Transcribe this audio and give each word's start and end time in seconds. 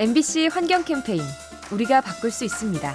MBC 0.00 0.46
환경 0.46 0.84
캠페인 0.84 1.20
우리가 1.72 2.00
바꿀 2.00 2.30
수 2.30 2.44
있습니다. 2.44 2.94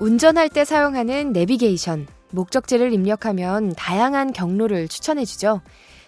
운전할 0.00 0.48
때 0.48 0.64
사용하는 0.64 1.32
내비게이션, 1.34 2.06
목적지를 2.30 2.94
입력하면 2.94 3.74
다양한 3.76 4.32
경로를 4.32 4.88
추천해주죠. 4.88 5.60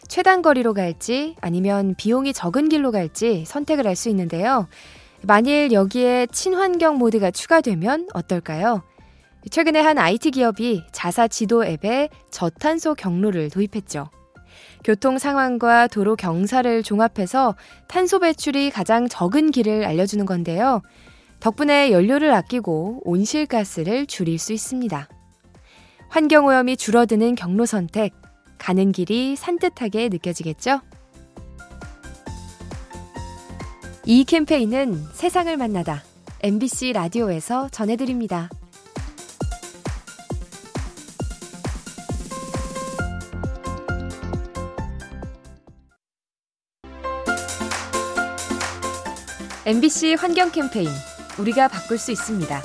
최단 0.08 0.40
거리로 0.40 0.72
갈지 0.72 1.36
아니면 1.42 1.94
비용이 1.98 2.32
적은 2.32 2.70
길로 2.70 2.92
갈지 2.92 3.44
선택을 3.46 3.86
할 3.86 3.94
수 3.94 4.08
있는데요. 4.08 4.68
만일 5.22 5.72
여기에 5.72 6.28
친환경 6.32 6.96
모드가 6.96 7.30
추가되면 7.30 8.08
어떨까요? 8.14 8.84
최근에 9.50 9.80
한 9.80 9.98
IT 9.98 10.30
기업이 10.30 10.84
자사 10.92 11.28
지도 11.28 11.62
앱에 11.62 12.08
저탄소 12.30 12.94
경로를 12.94 13.50
도입했죠. 13.50 14.08
교통 14.84 15.18
상황과 15.18 15.88
도로 15.88 16.16
경사를 16.16 16.82
종합해서 16.82 17.56
탄소 17.88 18.18
배출이 18.18 18.70
가장 18.70 19.08
적은 19.08 19.50
길을 19.50 19.84
알려주는 19.84 20.24
건데요. 20.26 20.82
덕분에 21.40 21.92
연료를 21.92 22.32
아끼고 22.32 23.02
온실가스를 23.04 24.06
줄일 24.06 24.38
수 24.38 24.52
있습니다. 24.52 25.08
환경오염이 26.08 26.76
줄어드는 26.76 27.34
경로 27.34 27.66
선택, 27.66 28.14
가는 28.58 28.92
길이 28.92 29.36
산뜻하게 29.36 30.08
느껴지겠죠? 30.08 30.80
이 34.04 34.24
캠페인은 34.24 35.04
세상을 35.12 35.54
만나다 35.56 36.02
MBC 36.40 36.94
라디오에서 36.94 37.68
전해드립니다. 37.68 38.48
MBC 49.68 50.14
환경 50.14 50.50
캠페인 50.50 50.88
우리가 51.38 51.68
바꿀 51.68 51.98
수 51.98 52.10
있습니다. 52.10 52.62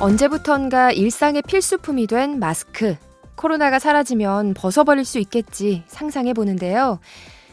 언제부턴가 0.00 0.90
일상의 0.90 1.42
필수품이 1.42 2.08
된 2.08 2.40
마스크. 2.40 2.96
코로나가 3.36 3.78
사라지면 3.78 4.52
벗어버릴 4.54 5.04
수 5.04 5.20
있겠지 5.20 5.84
상상해 5.86 6.32
보는데요. 6.32 6.98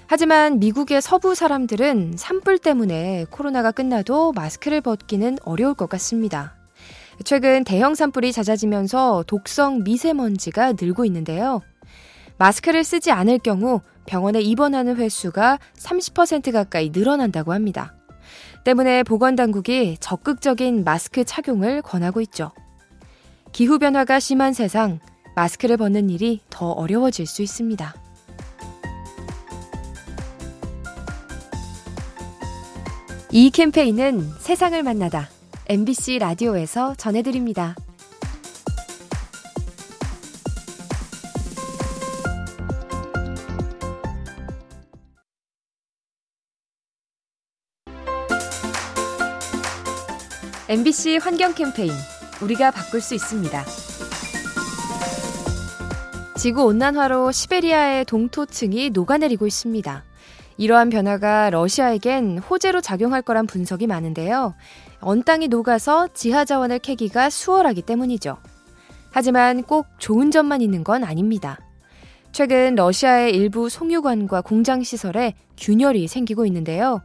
하지만 0.08 0.58
미국의 0.58 1.00
서부 1.00 1.36
사람들은 1.36 2.14
산불 2.18 2.58
때문에 2.58 3.28
코로나가 3.30 3.70
끝나도 3.70 4.32
마스크를 4.32 4.82
벗기는 4.82 5.38
어려울 5.44 5.76
것 5.76 5.88
같습니다. 5.90 6.56
최근 7.24 7.64
대형 7.64 7.94
산불이 7.94 8.32
잦아지면서 8.32 9.26
독성 9.28 9.84
미세먼지가 9.84 10.74
늘고 10.82 11.06
있는데요. 11.06 11.62
마스크를 12.40 12.84
쓰지 12.84 13.12
않을 13.12 13.38
경우 13.38 13.82
병원에 14.08 14.42
입원하는 14.42 14.96
횟수가 14.96 15.60
30% 15.78 16.52
가까이 16.52 16.90
늘어난다고 16.90 17.54
합니다. 17.54 17.94
때문에 18.64 19.04
보건당국이 19.04 19.98
적극적인 20.00 20.84
마스크 20.84 21.24
착용을 21.24 21.84
권하고 21.84 22.22
있죠. 22.22 22.52
기후변화가 23.52 24.20
심한 24.20 24.54
세상, 24.54 25.00
마스크를 25.36 25.78
벗는 25.78 26.10
일이 26.10 26.42
더 26.50 26.72
어려워질 26.72 27.28
수 27.28 27.44
있습니다. 27.44 27.94
이 33.32 33.50
캠페인은 33.52 34.22
세상을 34.40 34.82
만나다 34.82 35.30
MBC 35.68 36.20
라디오에서 36.20 36.96
전해드립니다. 36.96 37.76
MBC 50.70 51.20
환경 51.22 51.54
캠페인 51.54 51.94
우리가 52.42 52.72
바꿀 52.72 53.00
수 53.00 53.16
있습니다. 53.16 53.64
지구 56.36 56.66
온난화로 56.66 57.32
시베리아의 57.32 58.04
동토층이 58.04 58.90
녹아내리고 58.90 59.48
있습니다. 59.48 60.04
이러한 60.58 60.90
변화가 60.90 61.52
러시아에겐 61.52 62.40
호재로 62.40 62.82
작용할 62.82 63.22
거란 63.22 63.48
분석이 63.48 63.88
많은데요. 63.88 64.56
언 65.00 65.24
땅이 65.24 65.48
녹아서 65.48 66.10
지하 66.14 66.44
자원을 66.44 66.80
캐기가 66.80 67.30
수월하기 67.30 67.84
때문이죠. 67.84 68.36
하지만 69.12 69.64
꼭 69.64 69.88
좋은 70.00 70.32
점만 70.32 70.62
있는 70.62 70.84
건 70.84 71.06
아닙니다. 71.06 71.60
최근 72.34 72.76
러시아의 72.76 73.34
일부 73.34 73.70
송유관과 73.70 74.42
공장 74.42 74.84
시설에 74.84 75.34
균열이 75.58 76.10
생기고 76.10 76.46
있는데요. 76.46 77.02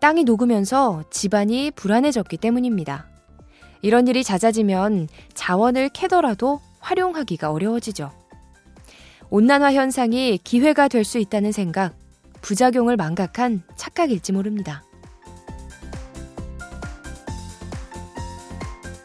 땅이 0.00 0.24
녹으면서 0.24 1.04
집안이 1.10 1.72
불안해졌기 1.72 2.36
때문입니다. 2.36 3.06
이런 3.82 4.06
일이 4.08 4.24
잦아지면 4.24 5.08
자원을 5.34 5.88
캐더라도 5.90 6.60
활용하기가 6.80 7.50
어려워지죠. 7.50 8.10
온난화 9.30 9.74
현상이 9.74 10.38
기회가 10.42 10.88
될 10.88 11.04
수 11.04 11.18
있다는 11.18 11.52
생각, 11.52 11.94
부작용을 12.40 12.96
망각한 12.96 13.62
착각일지 13.76 14.32
모릅니다. 14.32 14.82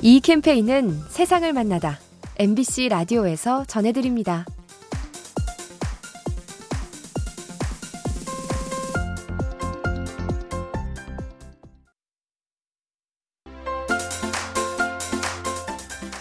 이 0.02 0.20
캠페인은 0.20 1.00
세상을 1.10 1.52
만나다 1.54 1.98
MBC 2.38 2.90
라디오에서 2.90 3.66
전해드립니다. 3.66 4.46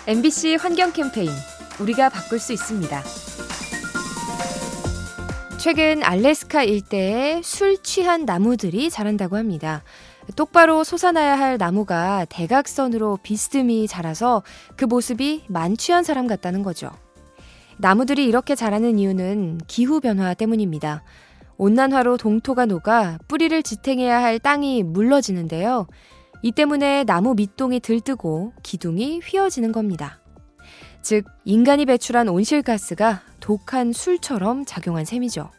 MBC 0.04 0.56
환경 0.56 0.92
캠페인 0.92 1.30
우리가 1.80 2.08
바꿀 2.08 2.40
수 2.40 2.52
있습니다. 2.52 3.02
최근 5.58 6.02
알래스카 6.02 6.64
일대에 6.64 7.40
술 7.44 7.80
취한 7.80 8.24
나무들이 8.24 8.90
자란다고 8.90 9.36
합니다. 9.36 9.84
똑바로 10.34 10.82
솟아나야 10.82 11.38
할 11.38 11.56
나무가 11.56 12.24
대각선으로 12.24 13.20
비스듬히 13.22 13.86
자라서 13.86 14.42
그 14.74 14.86
모습이 14.86 15.44
만취한 15.46 16.02
사람 16.02 16.26
같다는 16.26 16.64
거죠. 16.64 16.90
나무들이 17.78 18.24
이렇게 18.24 18.56
자라는 18.56 18.98
이유는 18.98 19.60
기후변화 19.68 20.34
때문입니다. 20.34 21.04
온난화로 21.58 22.16
동토가 22.16 22.66
녹아 22.66 23.18
뿌리를 23.28 23.62
지탱해야 23.62 24.20
할 24.20 24.40
땅이 24.40 24.82
물러지는데요. 24.82 25.86
이 26.42 26.50
때문에 26.50 27.04
나무 27.04 27.34
밑동이 27.34 27.80
들뜨고 27.80 28.52
기둥이 28.62 29.20
휘어지는 29.24 29.70
겁니다. 29.72 30.20
즉, 31.00 31.24
인간이 31.44 31.86
배출한 31.86 32.28
온실가스가 32.28 33.22
독한 33.40 33.92
술처럼 33.92 34.64
작용한 34.64 35.04
셈이죠. 35.04 35.50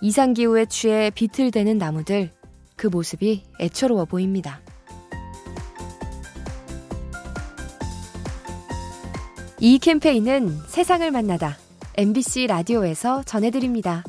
이상기후에 0.00 0.66
취해 0.66 1.10
비틀대는 1.10 1.78
나무들, 1.78 2.30
그 2.76 2.86
모습이 2.86 3.42
애처로워 3.60 4.04
보입니다. 4.04 4.60
이 9.60 9.78
캠페인은 9.78 10.56
세상을 10.68 11.10
만나다 11.10 11.56
MBC 11.96 12.46
라디오에서 12.46 13.24
전해드립니다. 13.24 14.04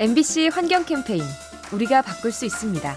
MBC 0.00 0.48
환경 0.48 0.84
캠페인 0.84 1.22
우리가 1.72 2.02
바꿀 2.02 2.32
수 2.32 2.44
있습니다. 2.44 2.96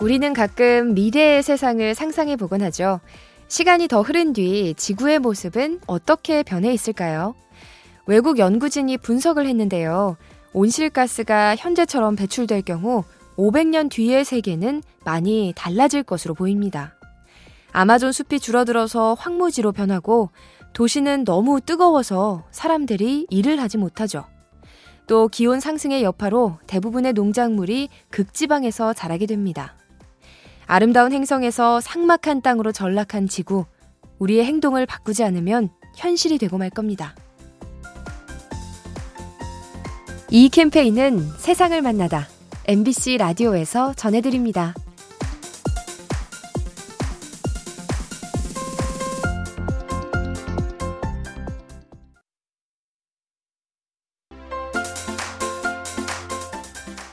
우리는 0.00 0.32
가끔 0.34 0.92
미래의 0.92 1.42
세상을 1.42 1.94
상상해 1.94 2.36
보곤 2.36 2.60
하죠. 2.60 3.00
시간이 3.48 3.88
더 3.88 4.02
흐른 4.02 4.34
뒤 4.34 4.74
지구의 4.76 5.20
모습은 5.20 5.80
어떻게 5.86 6.42
변해 6.42 6.74
있을까요? 6.74 7.34
외국 8.06 8.38
연구진이 8.38 8.98
분석을 8.98 9.46
했는데요. 9.46 10.18
온실가스가 10.52 11.56
현재처럼 11.56 12.14
배출될 12.14 12.62
경우 12.62 13.04
500년 13.38 13.90
뒤의 13.90 14.26
세계는 14.26 14.82
많이 15.06 15.54
달라질 15.56 16.02
것으로 16.02 16.34
보입니다. 16.34 16.97
아마존 17.72 18.12
숲이 18.12 18.40
줄어들어서 18.40 19.14
황무지로 19.14 19.72
변하고 19.72 20.30
도시는 20.72 21.24
너무 21.24 21.60
뜨거워서 21.60 22.44
사람들이 22.50 23.26
일을 23.30 23.60
하지 23.60 23.78
못하죠. 23.78 24.24
또 25.06 25.28
기온 25.28 25.60
상승의 25.60 26.02
여파로 26.02 26.58
대부분의 26.66 27.14
농작물이 27.14 27.88
극지방에서 28.10 28.92
자라게 28.92 29.26
됩니다. 29.26 29.74
아름다운 30.66 31.12
행성에서 31.12 31.80
삭막한 31.80 32.42
땅으로 32.42 32.72
전락한 32.72 33.26
지구, 33.26 33.64
우리의 34.18 34.44
행동을 34.44 34.84
바꾸지 34.84 35.24
않으면 35.24 35.70
현실이 35.96 36.36
되고 36.38 36.58
말 36.58 36.68
겁니다. 36.68 37.14
이 40.30 40.50
캠페인은 40.50 41.20
세상을 41.38 41.80
만나다 41.80 42.28
MBC 42.66 43.16
라디오에서 43.16 43.94
전해드립니다. 43.94 44.74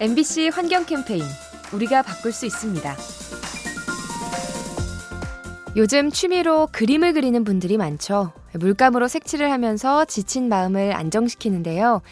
MBC 0.06 0.50
환경 0.50 0.86
캠페인 0.86 1.24
우리가 1.74 2.04
바꿀 2.04 2.32
수 2.32 2.46
있습니다. 2.46 2.96
요즘 5.76 6.12
취미로 6.12 6.68
그림을 6.72 7.14
그리는 7.14 7.44
분들이 7.44 7.76
많죠. 7.78 8.32
물감으로 8.54 9.08
색칠을 9.08 9.52
하면서 9.52 10.06
지친 10.06 10.48
마음을 10.48 10.96
안정시키는데요. 10.96 12.04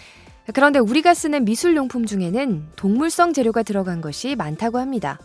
그런데 0.55 0.79
우리가 0.79 1.13
쓰는 1.13 1.45
미술용품 1.45 2.07
중에는 2.07 2.65
동물성 2.75 3.31
재료가 3.31 3.61
들어간 3.61 4.01
것이 4.01 4.35
많다고 4.35 4.79
합니다. 4.79 5.19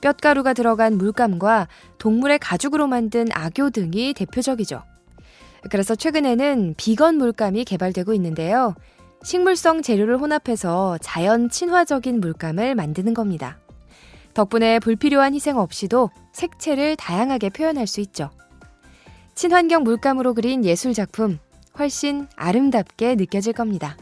뼛가루가 0.00 0.52
들어간 0.52 0.98
물감과 0.98 1.68
동물의 1.98 2.40
가죽으로 2.40 2.88
만든 2.88 3.28
악교 3.32 3.70
등이 3.70 4.14
대표적이죠. 4.14 4.82
그래서 5.70 5.94
최근에는 5.94 6.74
비건 6.76 7.18
물감이 7.18 7.64
개발되고 7.64 8.14
있는데요. 8.14 8.74
식물성 9.22 9.82
재료를 9.82 10.18
혼합해서 10.18 10.98
자연 11.02 11.50
친화적인 11.50 12.20
물감을 12.20 12.74
만드는 12.74 13.14
겁니다. 13.14 13.58
덕분에 14.34 14.78
불필요한 14.78 15.34
희생 15.34 15.58
없이도 15.58 16.10
색채를 16.32 16.96
다양하게 16.96 17.50
표현할 17.50 17.86
수 17.86 18.00
있죠. 18.00 18.30
친환경 19.34 19.82
물감으로 19.82 20.34
그린 20.34 20.64
예술 20.64 20.94
작품, 20.94 21.38
훨씬 21.78 22.26
아름답게 22.36 23.16
느껴질 23.16 23.52
겁니다. 23.52 23.96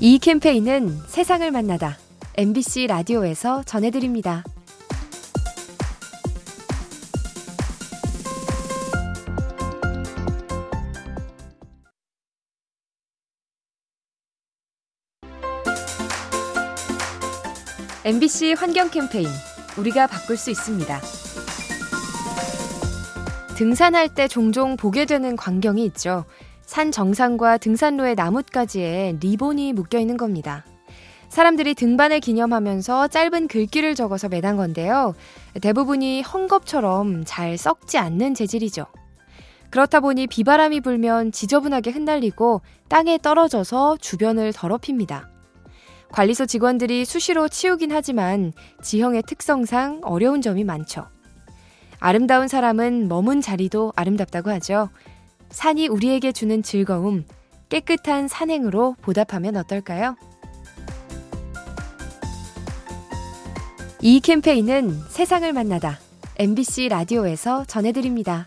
이 0.00 0.18
캠페인은 0.18 0.96
세상을 1.08 1.50
만나다 1.50 1.96
MBC 2.36 2.86
라디오에서 2.86 3.64
전해드립니다. 3.64 4.44
MBC 18.08 18.54
환경 18.54 18.88
캠페인 18.88 19.28
우리가 19.76 20.06
바꿀 20.06 20.38
수 20.38 20.50
있습니다. 20.50 20.98
등산할 23.54 24.08
때 24.14 24.26
종종 24.26 24.78
보게 24.78 25.04
되는 25.04 25.36
광경이 25.36 25.84
있죠. 25.84 26.24
산 26.62 26.90
정상과 26.90 27.58
등산로의 27.58 28.14
나뭇가지에 28.14 29.18
리본이 29.20 29.74
묶여 29.74 29.98
있는 29.98 30.16
겁니다. 30.16 30.64
사람들이 31.28 31.74
등반을 31.74 32.20
기념하면서 32.20 33.08
짧은 33.08 33.46
글귀를 33.46 33.94
적어서 33.94 34.30
매단 34.30 34.56
건데요. 34.56 35.14
대부분이 35.60 36.22
헝겊처럼 36.22 37.24
잘 37.26 37.58
썩지 37.58 37.98
않는 37.98 38.32
재질이죠. 38.32 38.86
그렇다 39.68 40.00
보니 40.00 40.28
비바람이 40.28 40.80
불면 40.80 41.30
지저분하게 41.30 41.90
흩날리고 41.90 42.62
땅에 42.88 43.18
떨어져서 43.18 43.98
주변을 44.00 44.54
더럽힙니다. 44.54 45.28
관리소 46.12 46.46
직원들이 46.46 47.04
수시로 47.04 47.48
치우긴 47.48 47.92
하지만 47.92 48.52
지형의 48.82 49.22
특성상 49.26 50.00
어려운 50.04 50.42
점이 50.42 50.64
많죠. 50.64 51.06
아름다운 52.00 52.48
사람은 52.48 53.08
머문 53.08 53.40
자리도 53.40 53.92
아름답다고 53.96 54.50
하죠. 54.50 54.88
산이 55.50 55.88
우리에게 55.88 56.32
주는 56.32 56.62
즐거움, 56.62 57.24
깨끗한 57.68 58.28
산행으로 58.28 58.96
보답하면 59.02 59.56
어떨까요? 59.56 60.16
이 64.00 64.20
캠페인은 64.20 64.90
세상을 65.08 65.52
만나다 65.52 65.98
MBC 66.38 66.88
라디오에서 66.88 67.64
전해드립니다. 67.64 68.44